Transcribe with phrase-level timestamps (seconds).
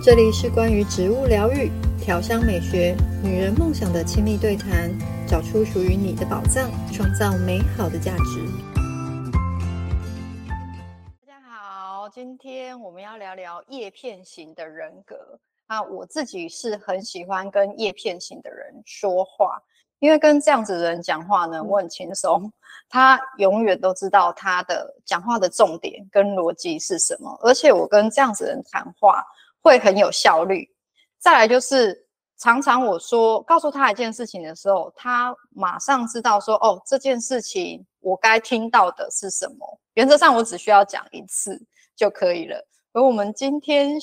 [0.00, 4.88] 这里是关于植物疗愈、调香美学、女人梦想的亲密对谈，
[5.26, 8.46] 找出属于你的宝藏，创造美好的价值。
[11.26, 15.16] 大家好，今天我们要聊聊叶片型的人格。
[15.66, 19.60] 啊，我自己是很喜欢跟叶片型的人说话，
[19.98, 22.50] 因为跟这样子的人讲话呢，我很轻松。
[22.88, 29.26] 他永远都知道他的讲话的重点跟逻辑是什么，而且我跟这样子的人谈话。
[29.62, 30.68] 会很有效率。
[31.18, 32.06] 再来就是，
[32.38, 39.80] 常常我说告诉他一件事情的时候，他马上知道说，哦，这件事情我该听到的是什么。
[39.94, 41.60] 原则上，我只需要讲一次
[41.96, 42.64] 就可以了。
[42.92, 43.98] 而我们今天，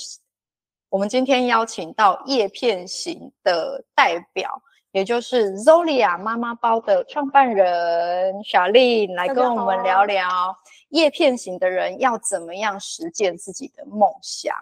[0.89, 10.55] 我们今天邀请到叶片型的代表，也就是 Zolia 妈妈包的创办人 Charlene 来跟我们聊聊
[10.95, 14.55] 叶片型的人要怎么样实践自己的梦想。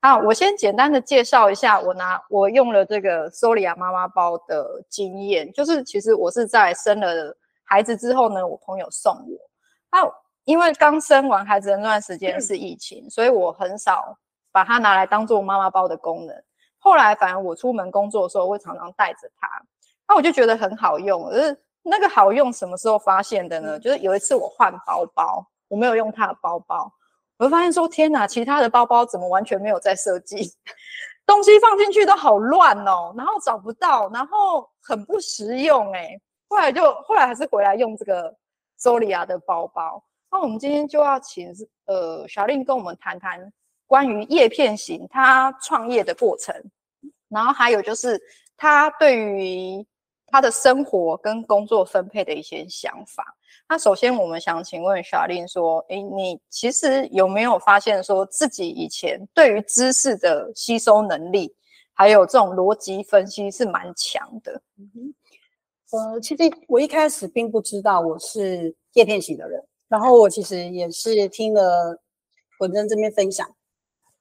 [0.00, 9.50] 啊，我先简单的介绍一下，我拿我用了这个 Solia 妈妈包的经验，就是其实我是在生了孩子之后呢，我朋友送我。
[9.90, 10.12] 那、啊、
[10.44, 14.16] 因为刚生完孩子的那段时间是疫情，嗯、所以我很少
[14.52, 16.42] 把它拿来当做妈妈包的功能。
[16.78, 19.48] 后来反正我出门工作的时候，我会常常带着它，
[20.06, 21.24] 那、啊、我就觉得很好用。
[21.24, 23.76] 可是那个好用什么时候发现的呢？
[23.78, 26.92] 嗯、就是有一次我换包包，我没有用他的包包。
[27.38, 30.52] 我就发现说，天哪，其他的包包怎么完全没有在设计？
[31.24, 36.18] 东西放进去都好乱哦，然后找不到，然后很不实用哎。
[36.48, 38.34] 后来就后来还是回来用这个
[38.80, 40.02] Zolia 的包包。
[40.30, 41.52] 那我们今天就要请
[41.86, 43.52] 呃小令跟我们谈谈
[43.86, 46.54] 关于叶片型他创业的过程，
[47.28, 48.20] 然后还有就是
[48.56, 49.86] 他对于
[50.26, 53.36] 他的生活跟工作分配的一些想法。
[53.70, 61.54] 那首先，我们想请问 Charlene 说，诶，你其实有没有发现说自己以前对于知识的吸收能力，
[61.92, 64.62] 还有这种逻辑分析是蛮强的？
[64.78, 65.14] 嗯，
[65.90, 72.00] 呃，其实我一开始并不知道我是叶片型的人，然后我其实也是听了
[72.60, 73.46] 文珍这边分享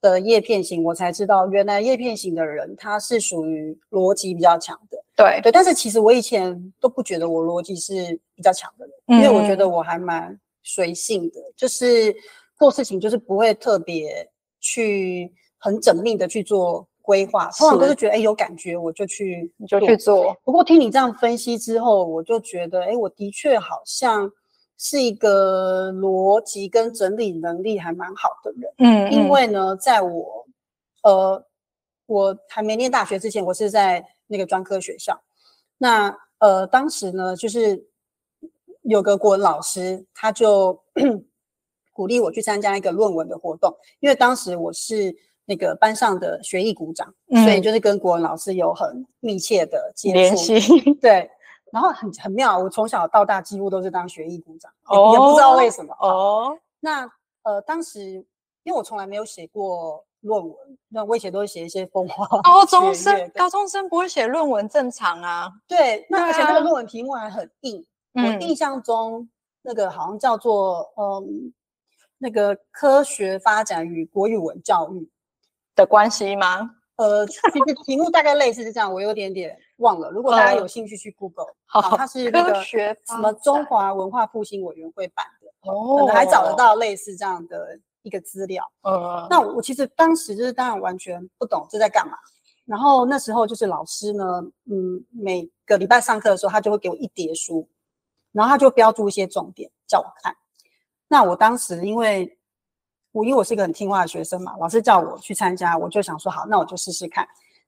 [0.01, 5.01] 的叶片型，我才知道原来叶片型的人他是属于逻辑比较强的。
[5.17, 7.93] 对对，但是其实我以前都不觉得我逻辑是
[8.35, 12.15] 比较强的人，嗯、因为我觉得我还蛮随性的，就是
[12.59, 14.29] 做事情就是不会特别
[14.59, 20.37] 去很缜密的去做规划，通常都是觉得哎有感觉我就去你就去做。
[20.43, 24.31] 不过听你这样分析之后，我就觉得哎，我的确好像
[24.77, 28.71] 是一个逻辑跟整理能力还蛮好的人。
[28.77, 30.45] 嗯，因为呢，在我
[31.01, 31.43] 呃
[32.05, 34.05] 我还没念大学之前，我是在。
[34.27, 35.19] 那个专科学校，
[35.77, 37.87] 那呃，当时呢，就是
[38.81, 40.79] 有个国文老师，他就
[41.93, 50.93] 鼓励我去参加一个论文的活动，因为当时我是那个班上的学艺股长，嗯、所以就是跟国文老师有很密切的接触联系。
[51.01, 51.29] 对，
[51.71, 56.57] 然后很很妙，我从小到大几乎都是当学艺股长，哦、也不知道为什么哦。
[56.79, 57.09] 那
[57.43, 58.01] 呃，当时
[58.63, 60.03] 因为我从来没有写过。
[60.21, 60.55] 论文，
[60.89, 62.25] 那我以前都会写一些风花。
[62.41, 65.51] 高 中生，高中生不会写论文，正常啊。
[65.67, 67.85] 对，那而且那个论文题目还很硬。
[68.13, 69.29] 啊、我印象中，
[69.61, 71.53] 那个好像叫做嗯，
[72.17, 75.09] 那个科学发展与国语文教育
[75.75, 76.71] 的关系吗？
[76.95, 80.09] 呃，其实题目大概类似是这样，我有点点忘了。
[80.09, 87.79] 如果大家有兴趣去 Google，、呃、好，它是那个什么中华文化复兴委员会版的，哦，可能还找得到类似这样的。
[88.07, 92.17] 一个资料，呃，那我其实当时就是当然完全不懂这在干嘛。
[92.65, 94.23] 然后那时候就是老师呢，
[94.65, 97.67] 嗯，每个礼拜上课的时候，他就会给我一叠书，
[98.31, 100.35] 然后他就标注一些重点叫我看。
[101.07, 102.37] 那我当时因为
[103.11, 107.27] 我因为我是一个很听话的学生嘛，老师叫我去参加，我就想说好，那我就试试看。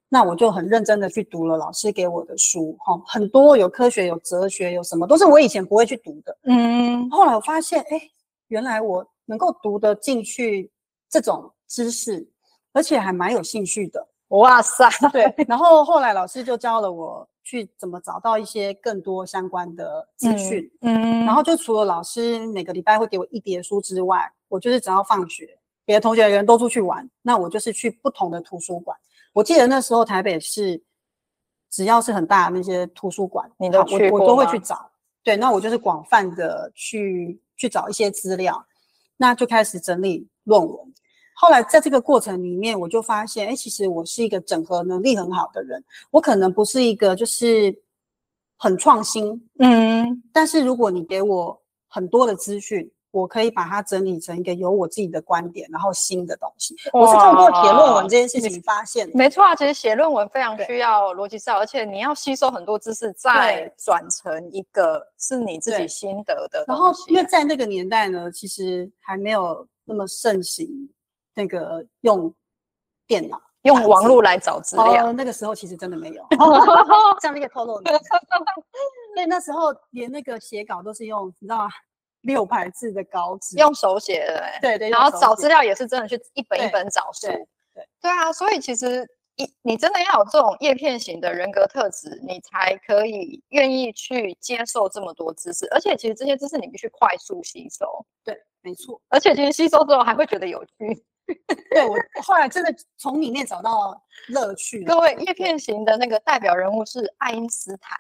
[0.10, 6.38] 那我就很认真的去读了老师给我的书，哈，很多有科学、有哲学、有什么，都是我以前不会去读的。
[6.44, 8.02] 嗯，后来我发现，哎，
[8.48, 9.06] 原来我。
[9.30, 10.70] 能够读得进去
[11.08, 12.28] 这种知识，
[12.74, 14.06] 而且还蛮有兴趣的。
[14.30, 15.34] 哇塞， 对。
[15.48, 20.70] 然后后来老师就教了我去怎么找到一些更多相关的资讯。
[20.82, 21.22] 嗯。
[21.22, 28.98] 嗯，然后就除了老师每个礼拜会给我一叠书之外，我就是只要放学，别的同学人都出去玩，那我就是去不同的图书馆。
[29.32, 30.84] 我记得那时候台北市
[31.70, 34.90] 只要是很大的那些图书馆，你都去，我，我都会去找。
[35.24, 38.66] 对，那我就是广泛的去去找一些资料。
[39.22, 40.78] 那就开始整理论文，
[41.36, 45.84] 后来在这个过程里面，我就发现，哎，其实我是一个整合能力很好的人。
[46.10, 47.78] 我可能不是一个就是
[48.58, 56.76] 很创新，嗯，但是如果你给我很多的资讯，我可以把它整理成一个有我自己的观点，然后新的东西。
[56.94, 59.18] 我是通过写论文这件事情发现的。
[59.18, 66.64] 没错啊，其实写论文非常需要逻辑思考，而且你要吸收很多知识，再转成一个是你自己心得的。
[66.68, 70.68] 然后，因为在那个年代呢，其实还没有那么盛行
[71.34, 72.32] 那个用
[73.08, 75.08] 电脑、 用网络来找资料。
[75.08, 76.24] 哦，那个时候其实真的没有。
[77.20, 77.82] 这样你可以透露。
[79.16, 81.70] 所以那时候连那个写稿都是用，你知道吗？
[82.22, 84.90] 六排字的稿纸，用手写的，对对。
[84.90, 88.32] 然后找资料也是真的去一本一本找书，对对啊。
[88.34, 95.66] 所以其实一你真的要有这种叶片型的人格特质，你才可以愿意去接受这么多知识。
[95.72, 99.02] 而且其实这些知识你必须快速吸收，对，没错。
[99.10, 101.06] 而且其实吸收之后还会觉得有趣。
[101.70, 103.96] 对，我后来真的从里面找到
[104.30, 104.84] 乐趣。
[104.84, 107.98] 各位，叶片型的那个代表人物是爱因斯坦。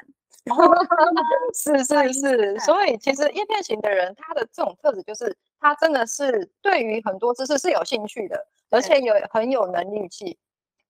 [1.54, 10.38] 是是是，所以其实叶片型的人，他的这种特质就是，他真的是对于很多知识是有兴趣的，而且有很有能力去，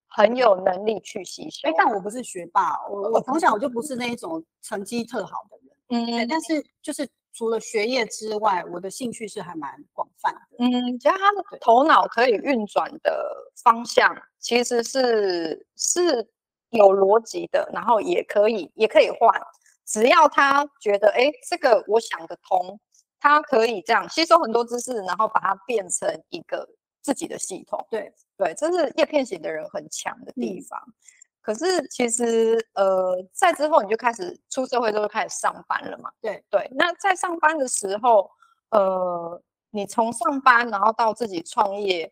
[0.07, 1.67] 很有能力去吸收。
[1.67, 5.57] 哎，但我不是学霸，我我从小我就不是那一种成绩特好的
[5.97, 16.27] 人，嗯，但是就是除了学业之外，我的兴趣是还蛮广泛的，嗯，只要他的头脑可以运转的方向，其实是是。
[16.71, 19.41] 有逻辑的，然后也可以，也可以换，
[19.85, 22.79] 只要他觉得，哎，这个我想得通，
[23.19, 26.67] 他可以这样吸收很多知识，然后把它变成一个
[27.01, 27.83] 自己的系统。
[27.89, 30.79] 对对，这是叶片型的人很强的地方。
[30.85, 30.93] 嗯、
[31.41, 36.11] 可是其实，呃，在之后你就开始出社会之后就开始上班了嘛？
[36.21, 36.69] 对对。
[36.75, 38.29] 那在上班的时候，
[38.69, 42.11] 呃，你从上班然后到自己创业，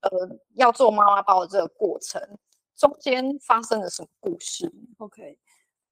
[0.00, 0.10] 呃，
[0.54, 2.20] 要做妈妈包的这个过程。
[2.80, 5.38] 中间发生了什么故事？OK，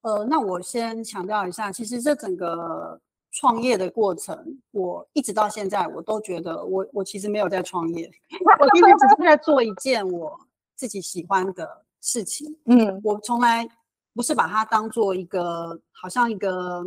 [0.01, 2.99] 呃，那我先强调一下，其实这整个
[3.31, 8.09] 创业的过程，我一直到现在，我都觉得我我其实没有在创业，
[8.59, 10.35] 我其实只是在做一件我
[10.75, 12.57] 自己喜欢的事情。
[12.65, 13.69] 嗯，我从来
[14.15, 16.83] 不是把它当做一个好像一个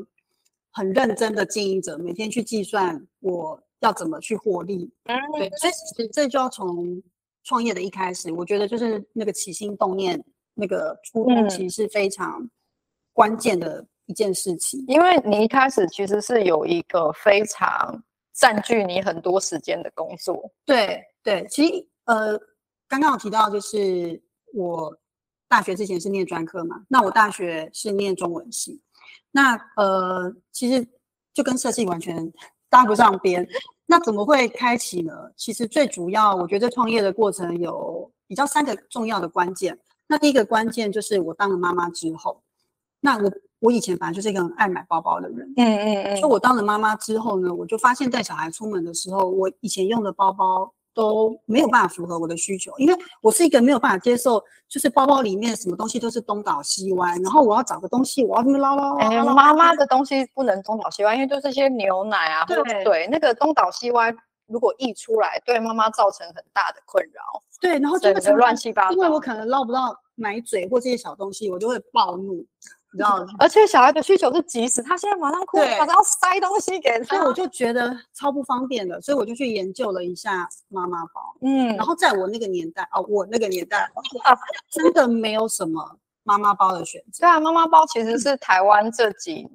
[0.72, 4.90] 很认真的经营者，每天去计算我要怎么去获利。
[5.05, 7.00] 嗯，对，所以其实这就要从。
[7.44, 10.23] 创业的一开始，我觉得就是那个起心动念，
[10.55, 12.49] 那个初衷其实是非常
[13.12, 14.81] 关键的一件事情。
[14.83, 18.03] 嗯，因为你一开始其实是有一个非常
[18.33, 20.50] 占据你很多时间的工作。
[20.65, 22.39] 对对，其实呃，
[22.89, 24.23] 刚刚有提到就是
[24.55, 24.97] 我
[25.49, 28.81] 大学之前是念专科嘛，那我大学是念中文系，
[29.31, 30.87] 那呃，其实
[31.35, 32.33] 就跟设计完全
[32.71, 33.47] 搭不上边。
[33.87, 35.31] 那怎么会开启呢？
[35.37, 39.79] 其实最主要，我觉得创业的过程有比较三个重要的关键。
[40.06, 42.43] 那第一个关键就是我当了妈妈之后，
[43.00, 43.31] 那我
[43.61, 46.17] 我以前本来就是一个很爱买包包的人，嗯嗯嗯。
[46.17, 58.97] 所以我当了妈妈之后呢，我就发现带小孩出门的时候，我以前用的包包都没有办法符合我的需求，因为我是一个没有办法接受，就是包包里面什么东西都是东倒西歪，然后我要找个东西，我要这么捞捞。
[58.97, 64.15] 哎，妈妈的东西不能东倒西歪，因为就是些牛奶啊，对对，那个东倒西歪
[64.47, 67.23] 如果溢出来，对妈妈造成很大的困扰。
[67.61, 72.44] 对，然后整个乱七八糟，因为我可能捞不到奶嘴或这些小东西，我就会暴怒。
[72.93, 81.35] 你知道，而且小孩的需求是即时，他现在马上哭，马上要塞东西给他，所以我就觉得超不方便的，所以我就去研究了一下妈妈包。
[81.41, 83.91] 嗯，然后在我那个年代，哦，我那个年代
[84.71, 87.20] 真的没有什么妈妈包的选择。
[87.20, 89.49] 对啊，妈妈包其实是台湾这几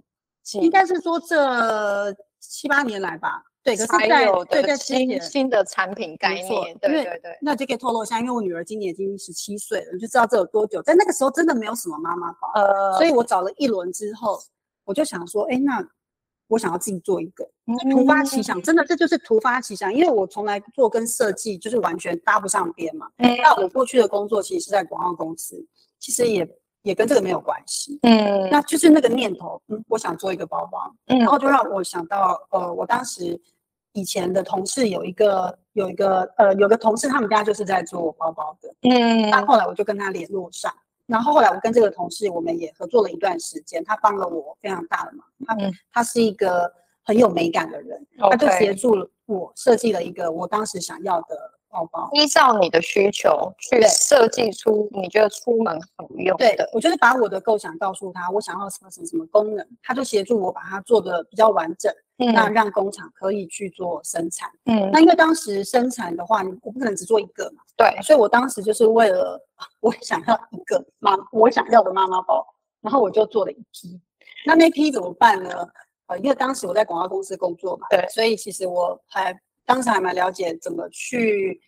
[0.43, 3.43] 几，应该是说这七八年来吧。
[3.67, 6.47] 对，可是在对在新新的产品概念，
[6.79, 10.81] 对对对，那就可以透露一下，因为我女儿今年已经十七岁了，你就知道这有多久。
[10.81, 14.39] 在那个时候真的没有什么妈妈包，呃，所以我找了一轮之后，
[14.85, 15.85] 我就想说，哎，那
[16.47, 17.43] 我想要自己做一个，
[17.91, 23.07] 突发奇想，真的这就是突发奇想，因为我从来做跟设计就是完全搭不上边嘛。
[23.17, 25.61] 那我过去的工作其实是在广告公司，
[25.99, 26.49] 其实也
[26.83, 27.99] 也跟这个没有关系。
[28.03, 33.37] 嗯，那就是那个念头，嗯，我想做一个包包，然后就让我想到，呃，我当时。
[33.97, 40.71] 以前的同事有一个有一个呃有个同事，他们家就是在做包包的，嗯，那后来我就跟他联络上，
[41.07, 46.71] 然后后来我跟这个同事我们也合作了一段时间，他帮了我非常大的忙，他、嗯、他是一个
[47.03, 51.56] 很有美感的人，他就协助我设计了一个我当时想要的。
[51.69, 56.55] 包包依照你的需求去设计出你觉得出门好用的。
[56.55, 64.49] 对，我就是把我的构想告诉他，我想要什么什么什么功能，他就协助我把它做的比较完整，嗯、那让工厂可以去做生产。
[64.65, 67.63] 嗯，那因为当时生产的话，我不可能只做一个嘛。
[67.75, 69.39] 对，所以我当时就是为了
[69.79, 72.45] 我想要一个妈我想要的妈妈包，
[72.81, 73.99] 然后我就做了一批。
[74.45, 75.67] 那那批怎么办呢？
[76.07, 81.61] 呃，因为当时我在广告公司工作嘛，对，所以其实我还当时还蛮了解怎么去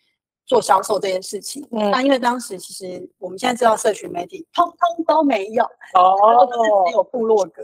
[0.48, 1.64] 做销售这件事情。
[1.72, 5.64] 嗯，那因为当时其实我们现在知道社群媒体通通都没有
[5.94, 6.50] 哦，
[6.88, 7.64] 只有部落格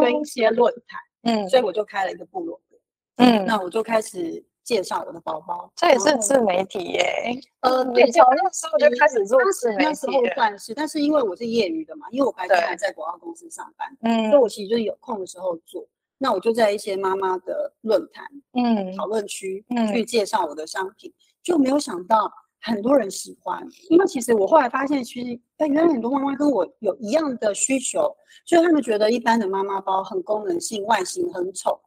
[0.00, 1.00] 跟一些论坛，
[1.34, 2.76] 嗯，所以我就开了一个部落格，
[3.16, 4.44] 嗯，那我就开始。
[4.64, 7.36] 介绍我的包包，这也是自媒体耶。
[7.62, 15.84] 呃，对，从那时候就开始做自媒体，那时候算是，但是因为我是业余的嘛，因为我白天还在广告公司上班，嗯，所以我其实就是有空的时候做。
[16.22, 21.12] 那我就在一些妈妈的论坛，嗯，讨论区，嗯，去介绍我的商品，
[21.42, 23.66] 就没有想到很多人喜欢。
[23.90, 28.14] 因为其实我后来发现，其实哎，原来很多妈妈跟我有一样的需求，
[28.46, 31.80] 所以他们觉得一般的妈妈包很功能性，外形很丑，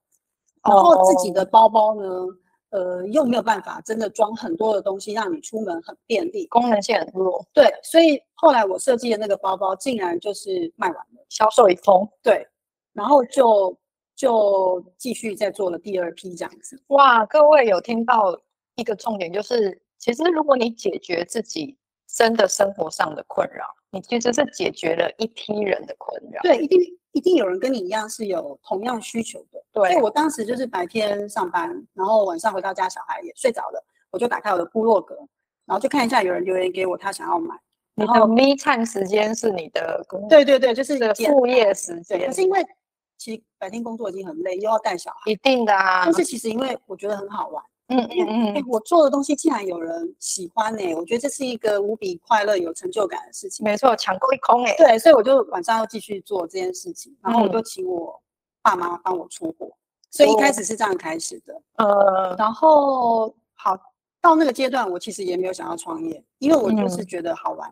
[0.63, 2.06] 然后自己的包包呢。
[2.72, 7.42] 呃，又没有办法真的装很多的东西，让你出门很便利，功能性很弱。
[7.54, 12.06] 对，所以后来我设计的那个包包竟然就是卖完了，销售一空。
[12.22, 12.46] 对，
[12.92, 13.77] 然后就
[14.16, 16.82] 就继续再做了第二批这样子。
[16.88, 18.40] 哇，各位有听到
[18.76, 26.42] 一个重点，就是其实如果你解决自己真的生活上的困扰，你其实是解决了一批人的困扰。
[26.42, 26.80] 对，一定。
[27.16, 29.90] 一定有人跟你一样是有同样需求的，对。
[29.90, 33.82] 所以我当时就是白天上班，然后晚上回到家，小孩也睡着了，
[34.12, 35.16] 我就打开我的部落格，
[35.66, 37.56] 然后就看一下有人留言给我，他想要买。
[37.96, 42.20] 然后 me time 时间是你的工，对对对，就是的副业时间。
[42.20, 42.62] 可是因为
[43.18, 46.04] 其实白天工作已经很累，又要带小孩，一定的啊。
[46.06, 47.64] 但是其实因为我觉得很好玩。
[47.88, 53.64] 嗯嗯嗯，我做的东西竟然有人喜欢呢、欸，我觉得这是一个无比快乐、有成就感的事情。
[53.64, 54.78] 没错，抢购一空哎、欸。
[54.78, 58.20] 对，所以我就晚上要继续做这件事情，然后我就请我
[58.64, 59.78] 爸妈帮我出货，嗯、
[60.10, 61.62] 所以一开始是这样开始的。
[61.76, 63.78] 呃，然后好
[64.20, 67.72] 到那个阶段，我其实也没有想要创业，因为我就是觉得好玩。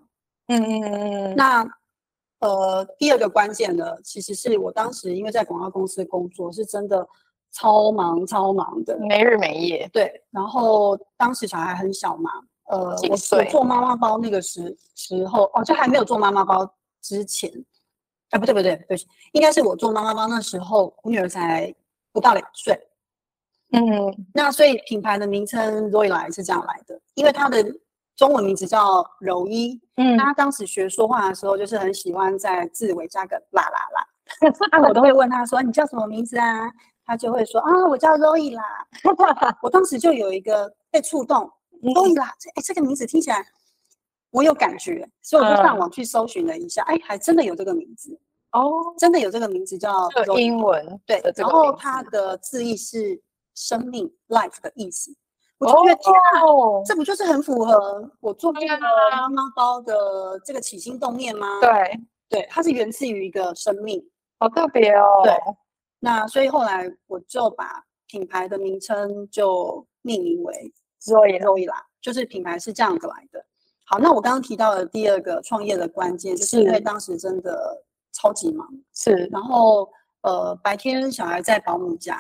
[0.50, 1.36] 嗯嗯嗯嗯。
[1.36, 1.68] 那
[2.44, 7.08] 呃，第二个关键呢，其实是我当时因为在广告公司工作，是真的。
[7.56, 9.88] 超忙超忙的，没日没夜。
[9.94, 12.32] 对，然后当时小孩很小嘛，
[12.64, 16.68] 呃，我我做妈妈包那个时时候，哦，就还没有做妈妈包
[17.00, 17.48] 之前，
[18.32, 18.98] 哎，不对不对不，对，
[19.34, 21.72] 应该是我做妈妈包那时候，我女儿才
[22.12, 22.76] 不到两岁。
[23.72, 23.82] 嗯，
[24.34, 27.64] 那所以品牌的名称 Zoila 是这样来的，因为它的
[28.15, 29.79] 中文名字叫柔一。
[29.96, 34.08] 嗯，他当时学说话的时候，就是很喜欢在字尾加个啦啦啦，
[34.72, 36.72] 那我都会问他说：“你叫什么名字啊？”
[37.05, 38.63] 他就会说啊，我叫 Zoe 啦。
[39.62, 41.51] 我当时就有一个被触动
[41.82, 43.46] ，Zoe 啦，哎，这个名字听起来
[44.32, 48.17] 我有感觉，所以我就上网去搜寻了一下，哎，还真的有这个名字
[48.53, 53.22] 哦，真的有这个名字叫英文对，然后它的字义是
[53.53, 55.13] 生命 life 的意思。
[55.60, 56.41] 我就觉得天啊，
[56.86, 58.77] 这不就是很符合我做这个
[59.12, 61.48] 妈妈包的这个起心动念吗？
[61.62, 64.03] 对对，它是源自于一个生命，
[64.39, 65.05] 好特别哦。
[65.24, 65.33] 对。
[66.00, 73.45] 那所以后来我就把品牌的名称就命名为 Zoe Zoe 啦就是品牌是这样子来的。
[73.86, 79.29] 好，那我刚刚提到的第二个创业的关键，就是因为当时真的超级忙，是。
[79.31, 79.89] 然后
[80.24, 82.17] 呃，白天小孩在保姆家，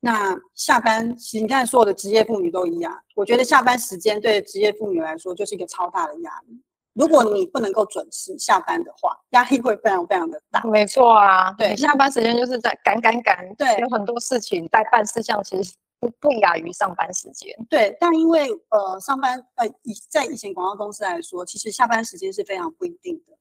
[0.00, 6.62] 那下班其实你看所有的职业妇女都一样，我觉得下班时间对职业妇女来说就是一个超大的压力。
[6.94, 10.60] 如果你不能够准时下班的话，压力会非常非常的大。
[10.64, 17.54] 没错啊，对，下班时间就是在赶赶赶，对，有很多事情在办事项，其实不不亚于上班时间。
[17.68, 23.36] 对，但因为呃，上班呃以在以前广告公司来说，其实下班时间是非常不一定的，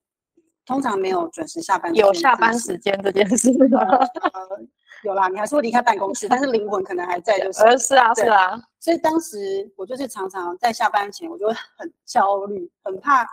[0.65, 1.93] 通常没有准时下班。
[1.95, 3.49] 有下班时间这件事
[5.03, 7.61] 有啦，你还是会离开办公室，但是灵魂可能还在，就是。
[7.63, 8.61] 呃，是啊，是啊。
[8.79, 13.27] 所以当时我就是常常在下班前，我就会很焦虑，很怕。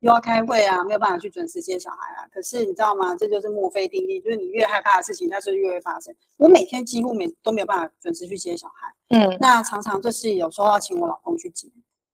[0.00, 2.26] 又要开会啊，没有办法去准时接小孩啊。
[2.32, 3.14] 可是你知道吗？
[3.14, 6.12] 这就是墨菲定律，就是你越害怕的事情，它是越会发生。
[6.38, 11.68] 我每天几乎每都没有办法准时去接小孩，嗯，那常常就是有时候要请我老公去接，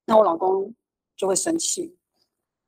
[0.05, 0.75] 那我老公
[1.17, 1.97] 就会生气，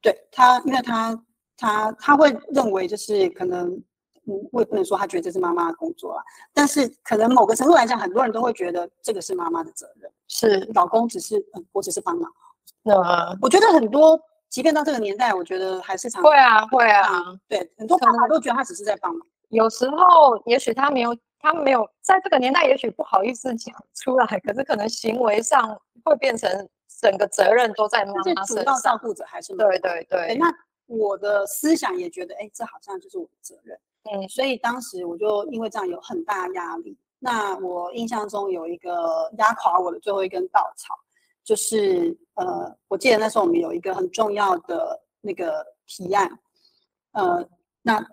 [0.00, 1.22] 对他，因为他
[1.54, 3.78] 他他会认为就是可能，
[4.30, 6.22] 嗯，我也不能说他觉得这是妈妈的工作啊，
[6.54, 12.30] 但是可能某个程度来讲，很多人都会觉得这个是妈妈的责任，是老公只是嗯，我只是帮忙。
[12.82, 12.94] 那
[13.42, 14.20] 我觉得很多。
[14.50, 17.08] 即便到这个年代，我觉得还是常会啊，会啊，
[17.46, 19.24] 对，很多爸爸都觉得他只是在帮忙。
[19.50, 26.50] 有时候，也许他没有，他没有在这个年代，也许不好意思讲出来，可是可能行为上会变成
[27.00, 28.44] 整个责任都在妈妈身上。
[28.44, 30.36] 主要照顾者还是对对，对。
[30.36, 30.52] 那
[30.88, 33.78] 我的思想也觉得，哎，这好像就是我的责任。
[34.04, 36.96] 嗯，所以当时我就因为这样有很大压力。
[37.18, 40.94] 那我印象中有一个压垮我的最后一根稻草。
[41.42, 46.30] 就是呃，我记得那时候我们有一个很重要的那个提案，
[47.12, 47.44] 呃，
[47.82, 48.06] 那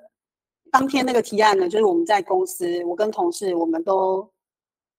[0.72, 4.28] 当天那个提案呢，就是我们在公司，我跟同事我们都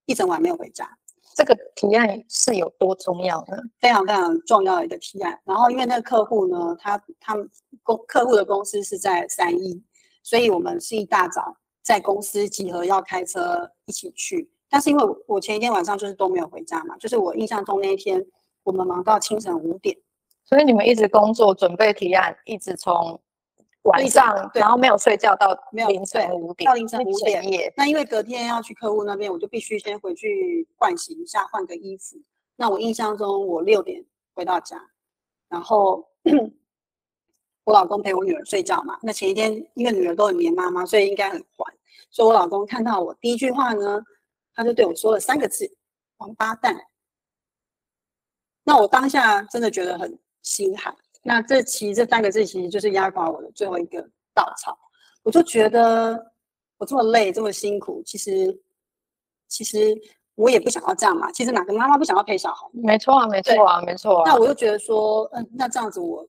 [0.04, 0.88] 一整晚没有回家。
[1.34, 3.56] 这个提案是有多重要呢？
[3.80, 5.40] 非常非常重要的一个提案。
[5.44, 7.48] 然后因为那个客户呢，他他们
[7.82, 9.82] 公客户的公司是在三义，
[10.28, 14.50] 所以我们是一大早在公司集合，要开车一起去。
[14.68, 18.22] 但是因为我前一天晚上就是都没有回家嘛，就是我印象中那一天
[18.62, 19.96] 我们忙到清晨五点，
[20.44, 23.18] 所以你们一直工作准备提案，一直从。
[23.84, 27.72] 晚上，然后没有睡觉到凌晨五点，到凌晨五点。
[27.74, 32.18] 那因为隔天要去客户那边，我就必须先回去换洗一下，换个衣服。
[32.56, 34.04] 那我印象中，我六点
[34.34, 34.76] 回到家，
[35.48, 36.06] 然后
[37.68, 38.98] 我老公陪我女儿睡觉嘛。
[39.02, 41.66] 那前一天因为女儿都很黏妈妈，所以应该很烦。
[42.10, 44.02] 所以我老公看到我第一句话呢，
[44.54, 45.70] 他就对我说了三个字
[46.16, 46.74] ：“王八蛋。”
[48.64, 50.96] 那我当下真的觉得很心寒。
[51.22, 54.00] 那这其实这三个字其实就是压垮我的最后一个
[54.32, 54.78] 稻草。
[55.22, 56.32] 我就觉得
[56.78, 58.58] 我这么累这么辛苦，其实
[59.46, 59.94] 其实
[60.36, 61.30] 我也不想要这样嘛。
[61.32, 62.66] 其实哪个妈妈不想要陪小孩？
[62.72, 64.22] 没错啊，没错啊，没错啊。
[64.24, 66.26] 那我就觉得说，嗯，那这样子我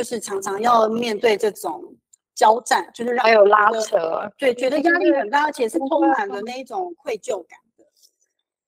[0.00, 1.94] 就是常常要面对这种
[2.34, 7.84] 交战，就是让还有拉扯，对，觉得压力很大，而且是充满了那一种愧疚感的。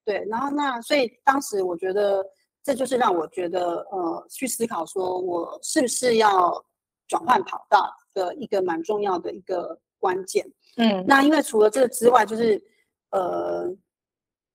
[0.05, 2.23] 对，然后那所以当时我觉得。
[2.65, 6.65] 这就是让我觉得，呃，去思考说我是不是要
[7.09, 10.47] 转换跑道的一个蛮重要的一个关键。
[10.77, 12.63] 嗯，那因为除了这个之外，就是
[13.11, 13.69] 呃，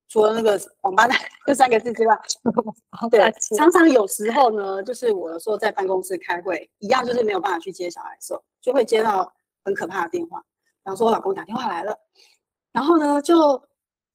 [0.09, 2.17] 除了那个王八蛋这三个字之外，
[3.11, 3.19] 对，
[3.57, 9.31] 常常有时候呢，就是我有时候在办公室开会，一样就是没有办法去接小孩的时候，就会接到
[9.63, 10.45] 很可怕的电话，比
[10.85, 11.97] 方说我老公打电话来了，
[12.71, 13.61] 然后呢就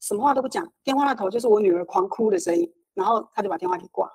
[0.01, 2.73] 什么话都不讲，电话那头就是我女儿狂哭的声音。
[2.95, 4.13] 然后他就把电话给挂了。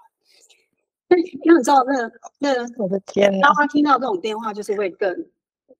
[1.09, 5.09] 因为你知道，那那我的天呐，当他听到这种电话，就是会更，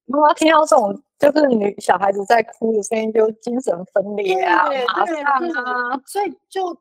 [0.07, 6.75] 如果他听到这种就是女小孩子在哭的声音，就精神分裂啊，马上啊，所以就。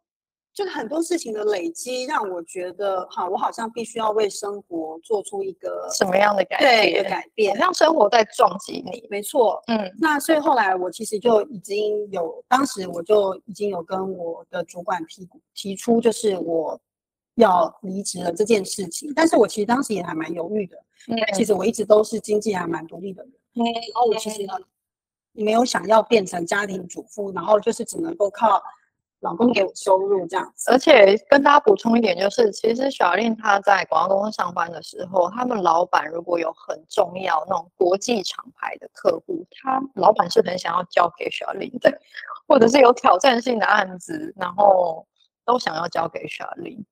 [0.57, 7.03] 就是很多事情的累积，让我觉得哈，我好像必须要为生活做出一个什么样的改变？
[7.03, 9.07] 对，改变，让生活在撞击你。
[9.11, 9.95] 没错，嗯。
[10.01, 16.81] 那所以后来我其实就已经有，当时我就已经有跟我的主管提提出，就是我
[17.37, 19.11] 要离职了这件事情。
[19.17, 23.33] 但是我其实当时也还蛮犹豫的，因为其实我一直都是经济还蛮独立的人。
[23.55, 23.65] 嗯。
[23.65, 24.43] 然后我其实
[25.33, 28.63] 没有想要变成家庭主妇，然后就是只能够靠。
[29.21, 41.91] 老公给我收入这样子，而且跟大家补充一点，就是其实小玲她在广告公司上班的时候，他们老板如果有很重要那种国际厂牌的客户，他老板是很想要交给小玲的，
[42.47, 45.05] 或者是有挑战性的案子，然后
[45.47, 46.85] 都想要交给小玲。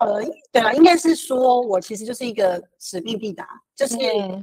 [0.00, 3.96] 呃，对啊，应该是说我其实就是一个使命必达，就是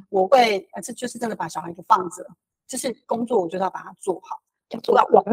[0.10, 2.26] 我会，呃，这就是真的把小孩给放着，
[2.68, 4.38] 就是工作我就要把它做好。
[4.84, 5.24] 做到我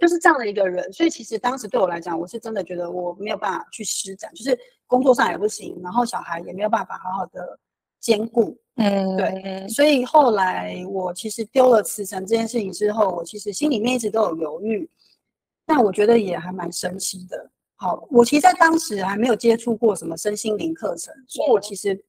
[0.00, 7.58] 就是这样的一个人，所以其实当时对我来讲，我是真的觉得我没有办法去施展，就是工作上也不行，然后小孩也没有办法好好的
[8.00, 14.88] 兼顾，嗯，对，所以后来我其实丢了辞呈这件事情之后，我其实心里面一直都有犹豫，
[15.66, 17.50] 但我觉得也还蛮神奇的。
[17.82, 22.00] 好，我其实在当时还没有接触过什么身心灵课程，所以我其实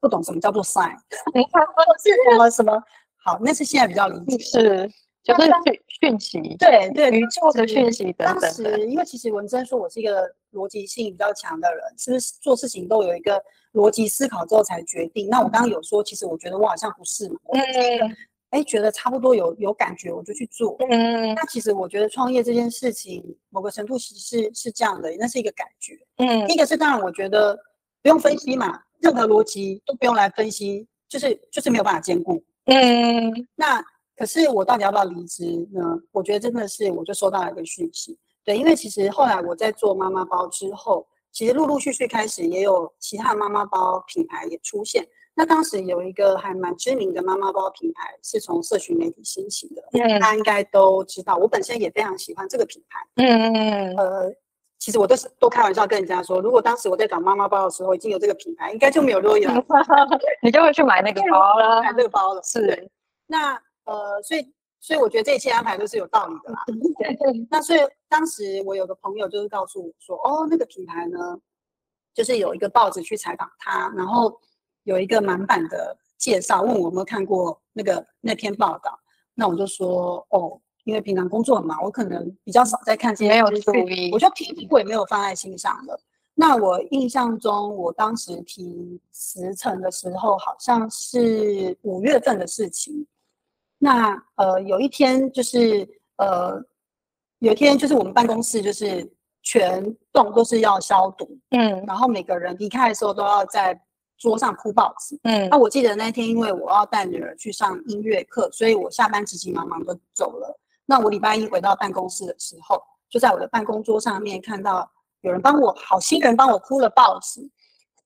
[0.00, 0.96] 不懂什么叫做 sign，
[2.02, 2.82] 是什么什么？
[3.24, 4.90] 好，那是现在比较理解是。
[5.22, 8.40] 就是讯讯息，对对，宇宙的讯息等等。
[8.40, 13.38] 当时因为其实文珍说我是一个逻辑性比较强的人，是不是做事情都有一个
[13.74, 15.28] 逻辑思考之后才决定？
[15.28, 17.36] 那我刚刚有说，其实我觉得我好像不是嘛。
[17.52, 18.16] 嗯。
[18.50, 20.76] 哎，觉得差不多有有感觉，我就去做。
[20.90, 21.34] 嗯。
[21.34, 25.98] 那其实我觉得创业这件事情，某个程度其实是是这样的，那是一个感觉。
[26.16, 26.48] 嗯。
[26.48, 27.58] 一个是当然，我觉得
[28.02, 32.42] 不用分析嘛，任何逻辑都不用来分析，就是就是没有办法兼顾。
[32.66, 33.46] 嗯。
[33.54, 33.82] 那。
[34.16, 35.80] 可是我到底要不要离职呢？
[36.12, 45.02] 我觉得真的是，我就收到了一个讯息，对，因为其实后来我在做妈妈包之后，其实陆陆续续开始也有其他妈妈包品牌也出现。
[45.40, 51.34] 那当时有一个还蛮知名的妈妈包品牌是从社群媒体兴起的，嗯，大家应该都知道。
[51.36, 54.34] 我本身也非常喜欢这个品牌，嗯嗯呃，
[54.78, 59.54] 其实我都是都开玩笑跟人家说，如果当时我在找妈妈包的时候已经有这个品牌，应该就没有洛伊了，
[60.44, 62.90] 你就会去买那个包了， 买这个包了，是，
[63.26, 63.58] 那。
[63.84, 66.62] 呃，所以，所以我觉得这一切安排都是有道理的啦。
[66.68, 71.36] 对，那所以当时我有个朋友就是告诉我说，哦，那个品牌呢，
[72.14, 74.38] 就是有一个报纸去采访他，然后
[74.84, 78.98] 有一个满版的介绍，问我有没有看过那个那篇报道。
[79.34, 86.00] 那我就说，哦，因为平常工作很忙，我可能比较少在看这些，没有注意，我就提过也没有放在心上了。
[86.34, 93.06] 那我印象中，我当时提辞呈的时候，好像是五月份的事情。
[93.78, 96.62] 那呃有一天就是呃
[97.38, 99.10] 有一天就是我们办公室就是
[99.42, 103.78] 全栋都是要消毒，嗯，然后每个人离开的时候都要在
[104.20, 110.60] 桌上铺报纸，嗯，那我记得那天因为我要带女儿去上音乐课，所以我下班急急忙忙的走了。
[110.84, 114.88] 那我礼拜一回到办公室的时候，就在我的办公桌上面看到
[115.22, 117.40] 有人帮我好心人帮我铺了报纸。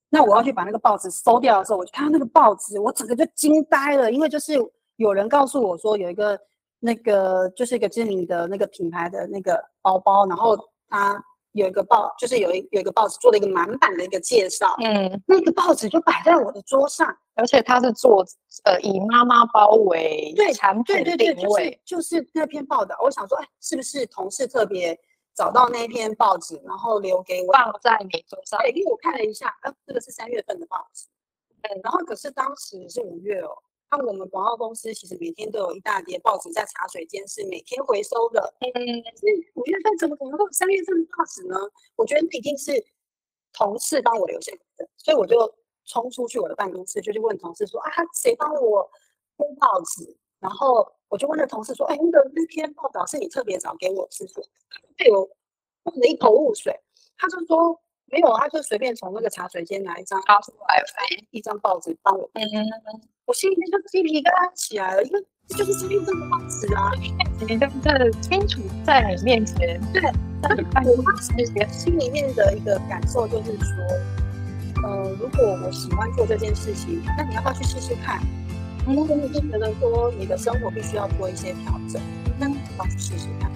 [0.08, 4.52] 那我要去把那个报纸收掉的时候，我就看到那个报纸，我整个就惊呆了，因为就是
[4.94, 6.38] 有人告诉我说有一个
[6.78, 10.56] 那个就是一个知名的那个品牌的那个包包，然后
[10.88, 11.20] 它
[11.54, 18.24] 有一个报，就是有一有一个报纸做了一个满版的一个介绍，嗯，那个报纸就摆在我的桌上，而且它是做
[18.64, 24.96] 呃以妈妈包为对产品定位，对对对，就是就是那篇报道，我想说，哎，是不是同事特别？
[25.36, 28.56] 找到那篇报纸，然后留给我放在你桌上。
[28.60, 31.08] 对，因为我看了一下，啊，这个是三月份的报纸。
[31.62, 33.50] 嗯，然后可是当时是五月哦。
[33.90, 38.54] 那我们广告公司其实每天都有一大叠报纸在茶水间是每天回收的。
[38.60, 38.70] 嗯，
[39.16, 41.56] 所以五月份怎么可能会有三月份的报纸呢？
[41.96, 42.84] 我觉得那一定是
[43.52, 48.90] 同事帮我留下来的，所以我就冲出去我的办公室，就去问同事说啊，谁帮我
[49.36, 50.16] 铺报纸？
[50.40, 54.46] 然后我就问那同事说：“哎，那个那篇报道是你特别早给我是不是？”
[54.98, 55.30] 他有
[55.84, 56.78] 问的一头雾水，
[57.16, 57.80] 他就说
[58.12, 60.82] ：“没有，他就随便从那个茶水间拿一张拿出来，
[61.30, 62.44] 一张报纸帮我。”嗯，
[63.26, 66.92] 我心里面就鸡皮疙瘩起来了，因为这就是三月份的报纸啊，
[67.48, 69.80] 你的的清楚在你面前。
[69.94, 70.02] 对，
[70.42, 71.32] 我当时
[71.70, 73.66] 心里面的一个感受就是说，
[74.82, 78.20] 呃，如果我喜欢做这件事情，那你要不要去试试看？
[78.86, 82.02] 如果你就觉得说你的生活必须要做一些调整，
[82.38, 83.50] 那你要去试试看。